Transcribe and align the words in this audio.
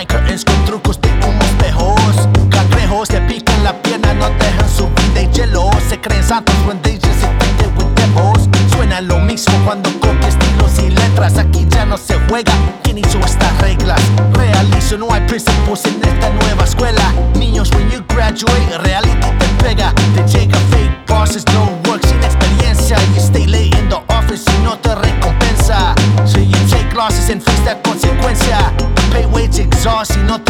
Hay 0.00 0.06
curtains 0.06 0.46
con 0.46 0.64
trucos 0.64 0.98
de 1.02 1.10
humos 1.10 1.58
tejos. 1.58 2.26
Cangrejos 2.48 3.10
te 3.10 3.20
pican 3.20 3.62
la 3.62 3.74
pierna, 3.82 4.14
no 4.14 4.30
dejan 4.30 4.70
subir 4.74 5.12
de 5.12 5.28
hielo. 5.30 5.68
Se 5.90 6.00
creen 6.00 6.24
santos 6.24 6.54
when 6.66 6.80
they 6.80 6.94
just 6.94 7.20
think 7.20 7.76
with 7.76 7.94
devils. 7.96 8.48
Suena 8.72 9.02
lo 9.02 9.18
mismo 9.18 9.52
cuando 9.66 9.90
copia 10.00 10.28
estilos 10.28 10.78
y 10.78 10.88
letras. 10.88 11.36
Aquí 11.36 11.66
ya 11.68 11.84
no 11.84 11.98
se 11.98 12.18
juega. 12.30 12.50
¿Quién 12.82 12.96
hizo 12.96 13.18
estas 13.18 13.60
reglas? 13.60 14.00
Realizo, 14.32 14.96
no 14.96 15.12
hay 15.12 15.20
principles 15.26 15.84
en 15.84 16.00
si 30.12 30.18
no 30.20 30.40
te 30.40 30.49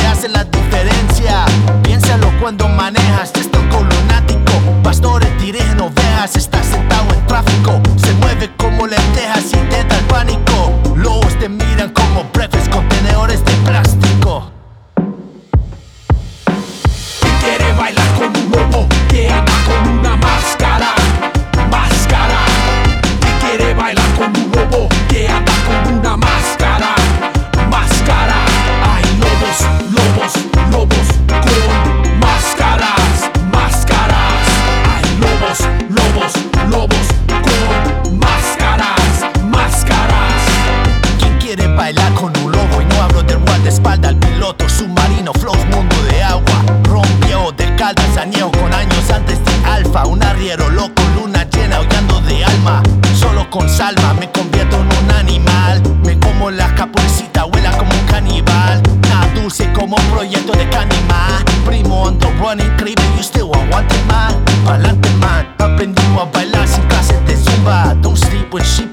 con 53.50 53.68
salva, 53.68 54.14
me 54.14 54.30
convierto 54.30 54.76
en 54.76 55.04
un 55.04 55.10
animal. 55.10 55.82
Me 56.04 56.18
como 56.18 56.50
la 56.50 56.72
capulecita, 56.74 57.44
huela 57.46 57.76
como 57.76 57.90
un 57.92 58.06
caníbal. 58.06 58.80
Nada 59.02 59.26
dulce 59.34 59.70
como 59.72 59.96
un 59.96 60.04
proyecto 60.04 60.52
de 60.52 60.68
canima. 60.70 61.44
Primo 61.66 62.02
on 62.02 62.18
the 62.18 62.28
run, 62.38 62.60
increíble, 62.60 63.04
you 63.16 63.22
still 63.22 63.50
aguante 63.52 63.96
man. 64.06 64.42
Pa'lante 64.64 65.10
man, 65.18 65.54
aprendimos 65.58 66.22
a 66.22 66.30
bailar 66.30 66.66
sin 66.66 66.84
clases 66.84 67.24
de 67.26 67.36
zumba. 67.36 67.94
Don't 68.00 68.16
sleep 68.16 68.52
when 68.52 68.64
she 68.64 68.86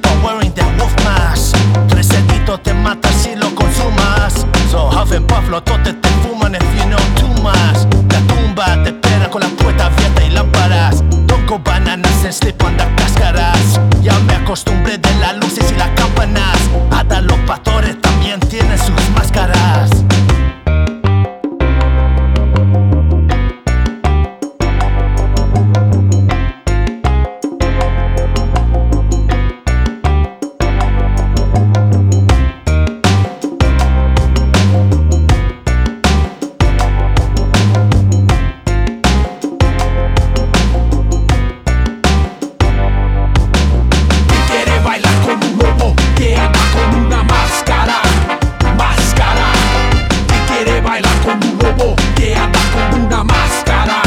que 52.16 52.36
anda 52.36 52.60
con 52.74 53.02
una 53.02 53.24
máscara, 53.24 54.02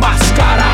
máscara. 0.00 0.66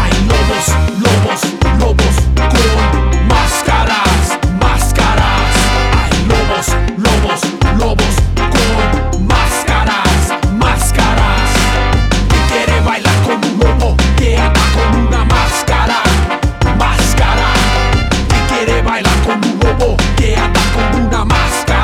Hay 0.00 0.12
lobos, 0.26 0.66
lobos, 1.04 1.40
lobos 1.78 2.16
con 2.36 3.28
máscaras, 3.28 4.38
máscaras. 4.60 5.54
Hay 6.00 6.26
lobos, 6.26 6.66
lobos, 6.96 7.40
lobos 7.78 8.14
con 8.50 9.26
máscaras, 9.26 10.34
máscaras. 10.58 11.50
Quiere 12.50 12.80
bailar 12.80 13.14
con 13.22 13.44
un 13.44 13.58
lobo 13.58 13.96
que 14.16 14.36
anda 14.36 14.60
con 14.74 15.06
una 15.06 15.24
máscara, 15.24 16.02
máscara. 16.78 17.48
Quiere 18.48 18.82
bailar 18.82 19.16
con 19.26 19.36
un 19.44 19.58
lobo 19.60 19.96
que 20.16 20.36
anda 20.36 20.60
con 20.74 21.02
una 21.06 21.24
máscara. 21.24 21.77